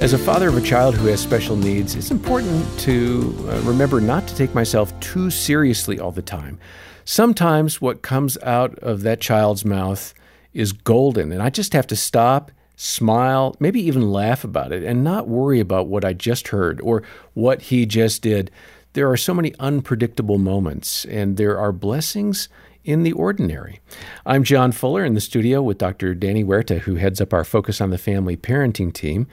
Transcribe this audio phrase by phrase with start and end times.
[0.00, 4.00] As a father of a child who has special needs, it's important to uh, remember
[4.00, 6.58] not to take myself too seriously all the time.
[7.04, 10.14] Sometimes what comes out of that child's mouth
[10.54, 15.04] is golden, and I just have to stop, smile, maybe even laugh about it, and
[15.04, 17.02] not worry about what I just heard or
[17.34, 18.50] what he just did.
[18.94, 22.48] There are so many unpredictable moments, and there are blessings
[22.86, 23.80] in the ordinary.
[24.24, 26.14] I'm John Fuller in the studio with Dr.
[26.14, 29.26] Danny Huerta, who heads up our Focus on the Family parenting team.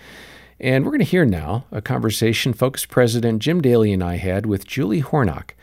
[0.60, 4.48] And we're going to hear now a conversation Focus President Jim Daly and I had
[4.48, 5.54] with Julie Hornok.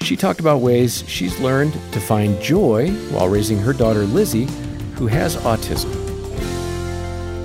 [0.00, 4.46] She talked about ways she's learned to find joy while raising her daughter Lizzie,
[4.94, 5.92] who has autism.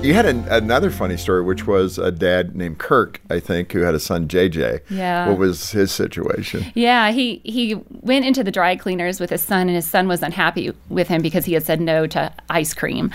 [0.04, 3.80] You had an, another funny story, which was a dad named Kirk, I think, who
[3.80, 4.82] had a son JJ.
[4.90, 5.30] Yeah.
[5.30, 6.66] What was his situation?
[6.76, 10.22] Yeah, he he went into the dry cleaners with his son, and his son was
[10.22, 13.12] unhappy with him because he had said no to ice cream,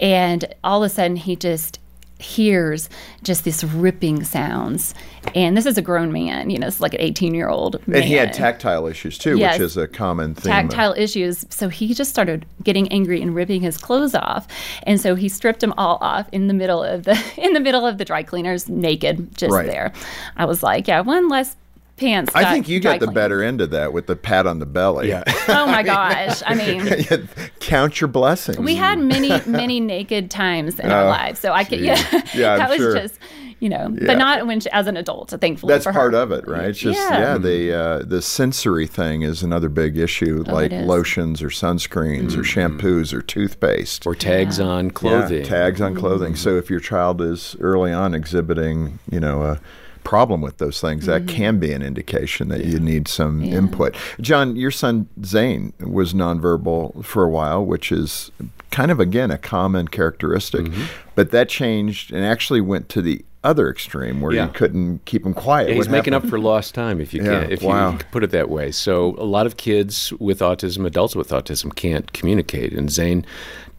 [0.00, 1.78] and all of a sudden he just
[2.24, 2.88] hears
[3.22, 4.94] just this ripping sounds.
[5.34, 7.76] And this is a grown man, you know, it's like an 18 year old.
[7.86, 9.58] And he had tactile issues too, Yes.
[9.58, 10.50] which is a common thing.
[10.50, 11.44] Tactile issues.
[11.50, 14.46] So he just started getting angry and ripping his clothes off.
[14.84, 17.86] And so he stripped them all off in the middle of the in the middle
[17.86, 19.66] of the dry cleaners, naked, just Right.
[19.66, 19.92] there.
[20.36, 21.56] I was like, yeah, one less
[21.96, 22.32] pants.
[22.34, 23.14] I think you got the cleaned.
[23.14, 25.08] better end of that with the pat on the belly.
[25.08, 25.22] Yeah.
[25.48, 26.42] Oh my gosh.
[26.46, 27.28] I mean
[27.60, 28.58] Count your blessings.
[28.58, 31.38] we had many, many naked times in our Oh, lives.
[31.40, 32.34] So I could, yeah, geez.
[32.34, 32.94] Yeah, I'm that was sure.
[32.96, 33.18] just,
[33.60, 34.06] you know, Yeah.
[34.06, 35.30] but not when she, as an adult.
[35.40, 36.70] Thankfully, That's for part of it, right?
[36.70, 37.18] It's just Yeah.
[37.34, 40.78] yeah, the uh, the sensory thing is another big issue, like Oh, it is.
[40.80, 40.88] Mm-hmm.
[40.90, 44.06] lotions or sunscreens or shampoos or toothpaste.
[44.06, 45.38] Or tags on clothing.
[45.38, 46.32] Yeah, tags on clothing.
[46.32, 46.42] Mm-hmm.
[46.42, 49.60] So if your child is early on exhibiting, you know, a
[50.04, 51.36] problem with those things, that Mm-hmm.
[51.36, 53.94] can be an indication that you need some input.
[54.20, 58.30] John, your son Zane was nonverbal for a while, which is
[58.70, 60.66] kind of again a common characteristic.
[60.66, 60.84] Mm-hmm.
[61.14, 64.46] But that changed and actually went to the other extreme where Yeah.
[64.46, 65.68] you couldn't keep him quiet.
[65.68, 67.92] Yeah, he's What making up for lost time, if you Yeah, can, if wow.
[67.92, 68.70] you put it that way.
[68.72, 72.72] So a lot of kids with autism, adults with autism, can't communicate.
[72.72, 73.26] And Zane,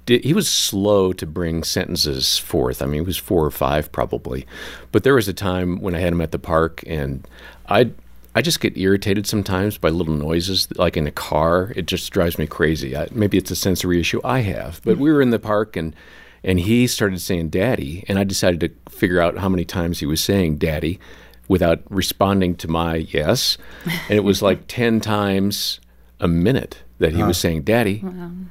[0.05, 2.81] did, he was slow to bring sentences forth.
[2.81, 4.45] I mean, he was four or five probably,
[4.91, 7.27] but there was a time when I had him at the park, and
[7.67, 7.91] I.
[8.38, 11.71] I just get irritated sometimes by little noises, like in a car.
[11.73, 12.93] It just drives me crazy.
[12.93, 14.81] I, maybe it's a sensory issue I have.
[14.83, 15.95] But we were in the park, and
[16.43, 20.05] and he started saying "daddy," and I decided to figure out how many times he
[20.05, 20.99] was saying "daddy,"
[21.47, 23.57] without responding to my yes.
[23.85, 25.79] And it was like 10 times
[26.19, 28.03] a minute that he was saying, Daddy,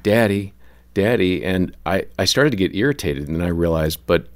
[0.03, 0.53] Daddy,
[0.95, 1.45] Daddy.
[1.45, 3.27] And I, I started to get irritated.
[3.27, 4.27] And then I realized, but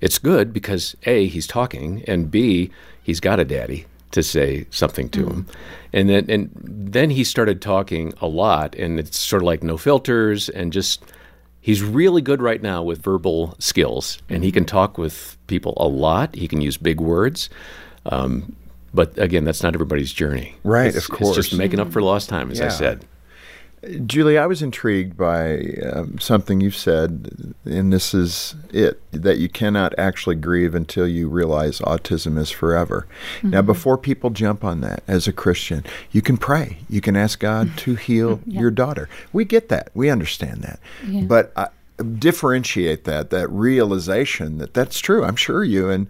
[0.00, 2.72] it's good because A, he's talking, and B,
[3.04, 5.30] he's got a daddy to say something to mm.
[5.30, 5.46] him.
[5.92, 9.76] And then, and then he started talking a lot, and it's sort of like no
[9.76, 11.04] filters and just.
[11.60, 14.76] He's really good right now with verbal skills, and he can mm-hmm.
[14.76, 16.32] talk with people a lot.
[16.36, 17.50] He can use big words.
[18.04, 18.54] Um,
[18.94, 20.54] but again, that's not everybody's journey.
[20.62, 21.36] Right, It's- of course.
[21.36, 22.06] It's just making up for mm-hmm.
[22.06, 23.04] lost time, as I said.
[24.06, 25.58] Julie, I was intrigued by
[25.92, 31.28] um, something you've said, and this is it that you cannot actually grieve until you
[31.28, 33.06] realize autism is forever.
[33.42, 36.78] Now, before people jump on that, as a Christian, you can pray.
[36.88, 39.08] You can ask God to heal your daughter.
[39.32, 39.90] We get that.
[39.94, 40.80] We understand that.
[41.26, 41.68] But uh,
[42.18, 45.24] differentiate that, that realization that that's true.
[45.24, 46.06] I'm sure you and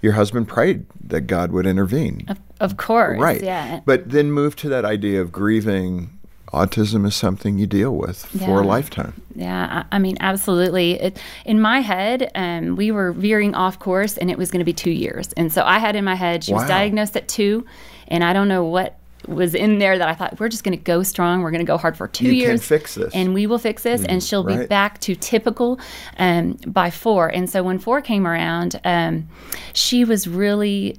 [0.00, 2.24] your husband prayed that God would intervene.
[2.28, 3.18] Of, of course.
[3.20, 3.42] Right.
[3.42, 3.80] Yeah.
[3.86, 6.18] But then move to that idea of grieving.
[6.52, 9.14] Autism is something you deal with for a lifetime.
[9.34, 11.00] Yeah, I, I mean, absolutely.
[11.00, 14.64] It, in my head, um, we were veering off course, and it was going to
[14.64, 15.32] be two years.
[15.34, 16.58] And so I had in my head she Wow.
[16.60, 17.64] was diagnosed at two,
[18.08, 18.98] and I don't know what
[19.28, 21.42] was in there that I thought we're just going to go strong.
[21.42, 22.64] We're going to go hard for two You can years.
[22.66, 23.14] fix this.
[23.14, 25.78] and we will fix this, and she'll be back to typical
[26.18, 27.28] um, by four.
[27.28, 29.28] And so when four came around, um,
[29.74, 30.98] she was really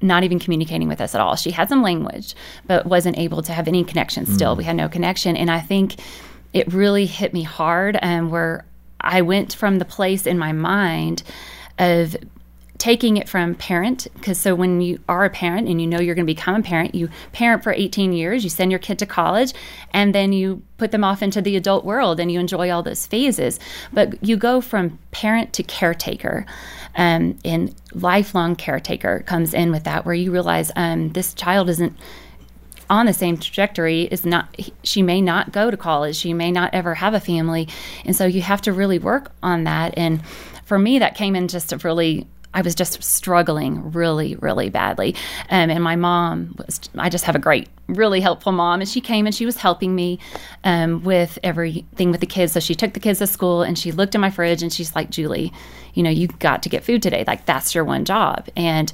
[0.00, 1.36] not even communicating with us at all.
[1.36, 2.34] She had some language,
[2.66, 4.54] but wasn't able to have any connection still.
[4.54, 5.36] We had no connection.
[5.36, 5.96] And I think
[6.52, 8.64] it really hit me hard um, where
[9.00, 11.22] I went from the place in my mind
[11.78, 12.16] of
[12.78, 16.14] taking it from parent because so when you are a parent and you know you're
[16.14, 19.06] going to become a parent you parent for 18 years you send your kid to
[19.06, 19.52] college
[19.92, 23.06] and then you put them off into the adult world and you enjoy all those
[23.06, 23.60] phases.
[23.92, 26.46] But you go from parent to caretaker
[26.94, 31.96] um, and lifelong caretaker comes in with that where you realize um, this child isn't
[32.90, 36.72] on the same trajectory is not she may not go to college she may not
[36.72, 37.68] ever have a family
[38.06, 39.92] and so you have to really work on that.
[39.98, 40.24] And
[40.64, 42.26] for me that came in just a really
[42.58, 45.14] I was just struggling really, really badly.
[45.48, 48.80] Um, and my mom was, I just have a great, really helpful mom.
[48.80, 50.18] And she came and she was helping me
[50.64, 52.50] um, with everything with the kids.
[52.54, 54.96] So she took the kids to school and she looked in my fridge and she's
[54.96, 55.52] like, Julie,
[55.94, 57.22] you know, you got to get food today.
[57.28, 58.48] Like, that's your one job.
[58.56, 58.92] And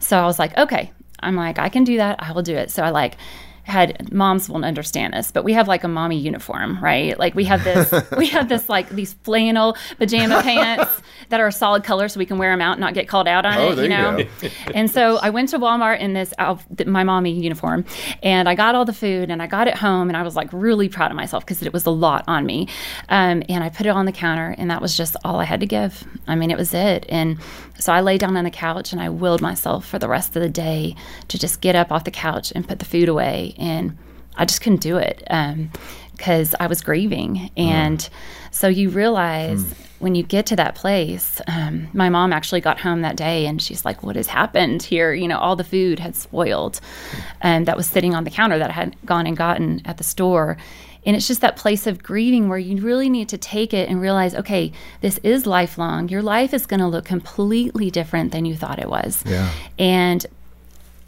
[0.00, 0.90] so I was like, okay.
[1.20, 2.20] I'm like, I can do that.
[2.20, 2.72] I will do it.
[2.72, 3.16] So I like,
[3.62, 7.18] had moms won't understand this, but we have like a mommy uniform, right?
[7.18, 11.00] Like we have this, we have this like these flannel pajama pants
[11.30, 13.28] that are a solid color, so we can wear them out and not get called
[13.28, 14.18] out on Oh, it, you you know.
[14.40, 14.48] go.
[14.74, 16.32] and so I went to Walmart in this
[16.86, 17.84] my mommy uniform,
[18.22, 20.48] and I got all the food, and I got it home, and I was like
[20.52, 22.68] really proud of myself because it was a lot on me,
[23.08, 25.60] um, and I put it on the counter, and that was just all I had
[25.60, 26.04] to give.
[26.26, 27.38] I mean, it was it, and
[27.78, 30.42] so I lay down on the couch and I willed myself for the rest of
[30.42, 30.94] the day
[31.28, 33.96] to just get up off the couch and put the food away, and
[34.36, 35.22] I just couldn't do it
[36.16, 38.08] because I was grieving, and
[38.50, 39.64] so you realize
[39.98, 41.40] when you get to that place.
[41.46, 45.12] Um, my mom actually got home that day, and she's like, "What has happened here?
[45.12, 46.80] You know, all the food had spoiled,
[47.40, 50.04] and that was sitting on the counter that I had gone and gotten at the
[50.04, 50.56] store."
[51.06, 54.00] And it's just that place of grieving where you really need to take it and
[54.00, 56.08] realize, okay, this is lifelong.
[56.08, 59.22] Your life is going to look completely different than you thought it was.
[59.26, 59.50] Yeah.
[59.78, 60.24] And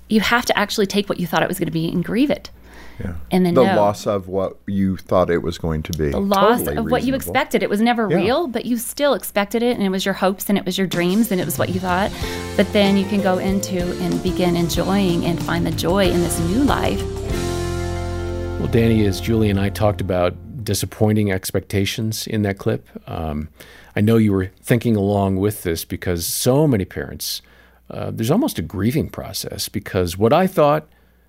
[0.08, 2.31] you have to actually take what you thought it was going to be and grieve
[2.31, 2.50] it.
[2.99, 3.14] Yeah.
[3.31, 3.76] And then the know.
[3.76, 6.11] loss of what you thought it was going to be.
[6.11, 7.62] The loss Totally of what you expected.
[7.62, 8.17] It was never Yeah.
[8.17, 10.87] real, but you still expected it, and it was your hopes, and it was your
[10.87, 12.11] dreams, and it was what you thought.
[12.56, 16.40] But then you can go into and begin enjoying and find the joy in this
[16.40, 17.02] new life.
[18.58, 20.34] Well, Danny, as Julie and I talked about
[20.64, 23.49] disappointing expectations in that clip, um,
[23.94, 27.43] I know you were thinking along with this because so many parents,
[27.90, 30.88] uh, there's almost a grieving process because what I thought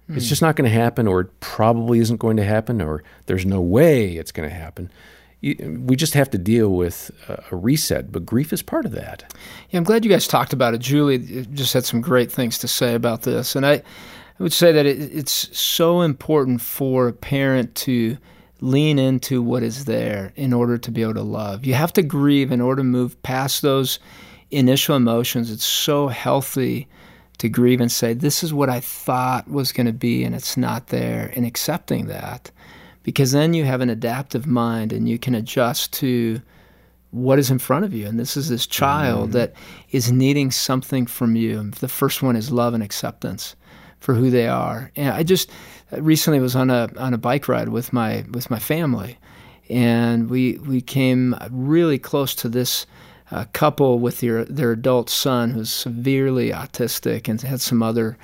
[0.10, 3.46] it's just not going to happen, or it probably isn't going to happen, or there's
[3.46, 4.90] no way it's going to happen.
[5.42, 9.34] We just have to deal with a a reset, but grief is part of that.
[9.70, 10.80] Yeah, I'm glad you guys talked about it.
[10.80, 13.84] Julie just had some great things to say about this, and I, I
[14.44, 18.18] would say that it, it's so important for a parent to
[18.62, 21.66] lean into what is there in order to be able to love.
[21.66, 24.00] You have to grieve in order to move past those
[24.52, 25.52] initial emotions.
[25.52, 26.88] It's so healthy
[27.38, 30.58] to grieve and say, "This is what I thought was going to be, and it's
[30.58, 32.52] not there," and accepting that,
[33.04, 36.42] because then you have an adaptive mind and you can adjust to
[37.12, 38.06] what is in front of you.
[38.06, 39.38] And this is this child mm-hmm.
[39.40, 39.54] that
[39.92, 41.72] is needing something from you.
[41.72, 43.56] The first one is love and acceptance
[44.00, 44.92] for who they are.
[44.96, 45.50] And I just
[45.92, 49.18] uh, recently was on a on a bike ride with my with my family,
[49.70, 52.86] and we we came really close to this.
[53.32, 58.18] Uh couple with their their adult son who's severely autistic and had some other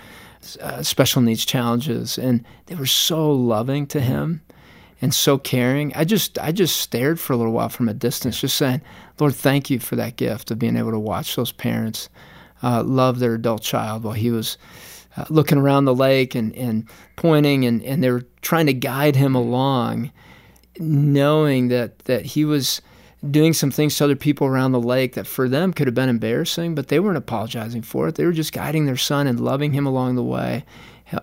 [0.61, 4.41] uh, special needs challenges, and they were so loving to him
[5.01, 5.93] and so caring.
[5.95, 8.81] I just I just stared for a little while from a distance, just saying,
[9.19, 12.09] Lord, thank you for that gift of being able to watch those parents
[12.63, 14.57] uh, love their adult child while he was
[15.17, 19.15] uh, looking around the lake and, and pointing and, and they were trying to guide
[19.15, 20.11] him along,
[20.79, 22.81] knowing that that he was
[23.31, 26.09] doing some things to other people around the lake that for them could have been
[26.09, 28.15] embarrassing, but they weren't apologizing for it.
[28.15, 30.65] They were just guiding their son and loving him along the way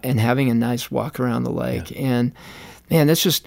[0.03, 1.93] and having a nice walk around the lake.
[1.99, 2.33] And
[2.91, 3.47] man, that's just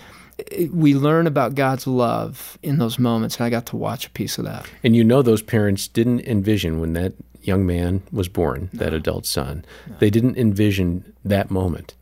[0.71, 4.37] we learn about God's love in those moments, and I got to watch a piece
[4.37, 4.65] of that.
[4.83, 9.25] And you know those parents didn't envision when that young man was born, that adult
[9.25, 9.65] son.
[9.99, 11.95] They didn't envision that moment.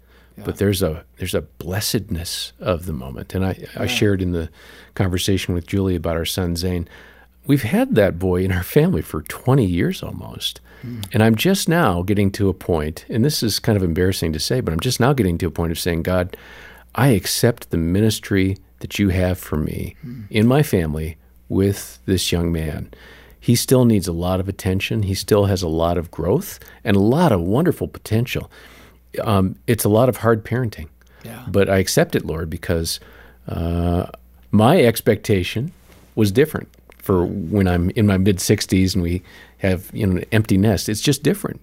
[0.43, 3.33] But there's a there's a blessedness of the moment.
[3.33, 4.49] And I, I shared in the
[4.95, 6.87] conversation with Julie about our son Zane.
[7.47, 10.61] We've had that boy in our family for 20 years almost.
[10.81, 11.01] Hmm.
[11.11, 14.39] And I'm just now getting to a point, and this is kind of embarrassing to
[14.39, 16.37] say, but I'm just now getting to a point of saying, God,
[16.93, 20.23] I accept the ministry that you have for me hmm.
[20.29, 21.17] in my family
[21.49, 22.91] with this young man.
[23.39, 25.03] He still needs a lot of attention.
[25.03, 28.51] He still has a lot of growth and a lot of wonderful potential.
[29.23, 30.87] Um, it's a lot of hard parenting,
[31.23, 31.43] Yeah.
[31.47, 32.99] but I accept it, Lord, because
[33.47, 34.07] uh,
[34.51, 35.71] my expectation
[36.15, 39.21] was different for when I'm in my mid 60s and we
[39.57, 40.87] have you know an empty nest.
[40.89, 41.59] It's just different.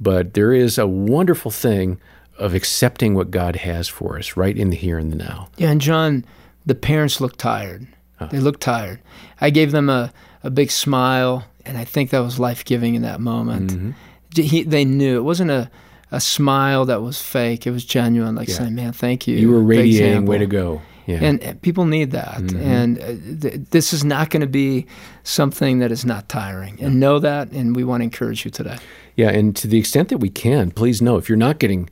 [0.00, 2.00] But there is a wonderful thing
[2.38, 5.48] of accepting what God has for us right in the here and the now.
[5.58, 6.24] Yeah, and John,
[6.64, 7.86] the parents looked tired.
[8.30, 9.00] They looked tired.
[9.40, 13.02] I gave them a, a big smile, and I think that was life giving in
[13.02, 13.94] that moment.
[14.34, 15.70] He, they knew it wasn't a,
[16.10, 19.36] a smile that was fake, it was genuine, like saying, Man, thank you.
[19.36, 20.82] You were radiating, way to go.
[21.06, 21.18] Yeah.
[21.22, 22.38] And uh, people need that.
[22.52, 23.06] And uh,
[23.40, 24.86] th- this is not going to be
[25.24, 26.78] something that is not tiring.
[26.80, 28.78] And know that, and we want to encourage you today.
[29.16, 31.90] Yeah, and to the extent that we can, please know if you're not getting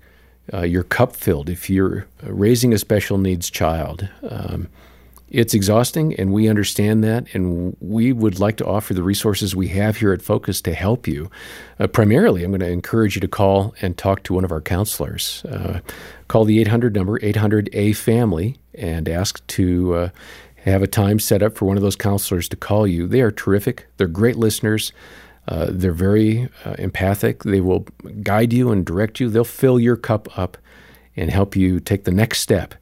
[0.53, 4.69] uh, your cup filled, if you're raising a special needs child, um,
[5.31, 9.69] It's exhausting, and we understand that, and we would like to offer the resources we
[9.69, 11.31] have here at Focus to help you.
[11.79, 14.63] Uh, primarily, I'm going to encourage you to call and talk to one of our
[14.63, 15.45] counselors.
[15.45, 15.81] Uh,
[16.29, 20.09] call the 800 number, 800A Family, and ask to uh,
[20.65, 23.07] have a time set up for one of those counselors to call you.
[23.07, 24.93] They are terrific, they're great listeners.
[25.47, 27.43] Uh, they're very uh, empathic.
[27.43, 27.87] They will
[28.23, 29.31] guide you and direct you.
[29.31, 30.59] They'll fill your cup up
[31.17, 32.75] and help you take the next step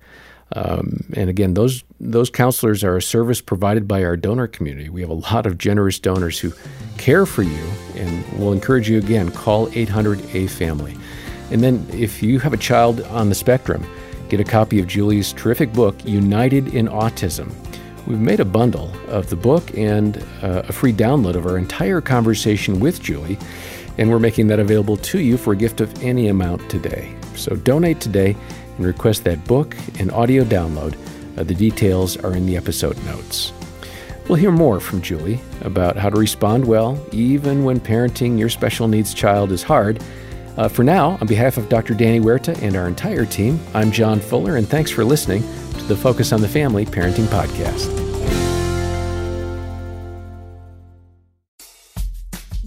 [0.52, 4.88] um, and again, those those counselors are a service provided by our donor community.
[4.88, 6.52] We have a lot of generous donors who
[6.98, 7.64] care for you,
[7.96, 9.30] and we'll encourage you again.
[9.30, 10.96] Call 800 A Family,
[11.50, 13.84] and then if you have a child on the spectrum,
[14.28, 17.52] get a copy of Julie's terrific book, United in Autism.
[18.06, 22.00] We've made a bundle of the book and uh, a free download of our entire
[22.00, 23.36] conversation with Julie,
[23.98, 27.12] and we're making that available to you for a gift of any amount today.
[27.34, 28.36] So donate today
[28.76, 30.96] and request that book and audio download.
[31.36, 33.52] Uh, the details are in the episode notes.
[34.28, 38.88] We'll hear more from Julie about how to respond well, even when parenting your special
[38.88, 40.02] needs child is hard.
[40.56, 41.94] Uh, for now, on behalf of Dr.
[41.94, 45.42] Danny Huerta and our entire team, I'm John Fuller, and thanks for listening
[45.74, 48.05] to the Focus on the Family Parenting Podcast.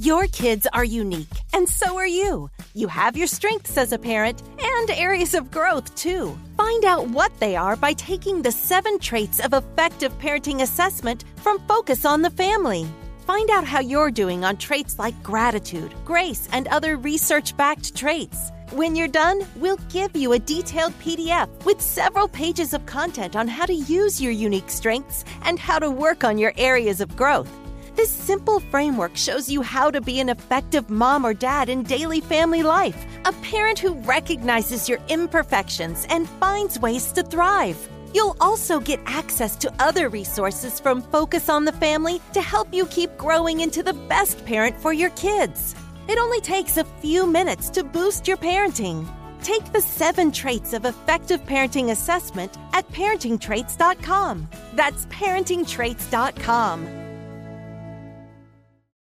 [0.09, 2.49] Your kids are unique, and so are you.
[2.73, 6.35] You have your strengths as a parent and areas of growth, too.
[6.57, 11.59] Find out what they are by taking the seven traits of effective parenting assessment from
[11.67, 12.87] Focus on the Family.
[13.27, 18.51] Find out how you're doing on traits like gratitude, grace, and other research backed traits.
[18.71, 23.47] When you're done, we'll give you a detailed PDF with several pages of content on
[23.47, 27.51] how to use your unique strengths and how to work on your areas of growth.
[27.95, 32.21] This simple framework shows you how to be an effective mom or dad in daily
[32.21, 37.89] family life, a parent who recognizes your imperfections and finds ways to thrive.
[38.13, 42.85] You'll also get access to other resources from Focus on the Family to help you
[42.87, 45.75] keep growing into the best parent for your kids.
[46.07, 49.07] It only takes a few minutes to boost your parenting.
[49.43, 54.49] Take the seven traits of effective parenting assessment at parentingtraits.com.
[54.73, 56.98] That's parentingtraits.com.